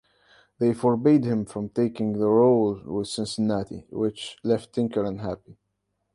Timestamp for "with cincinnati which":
2.85-4.35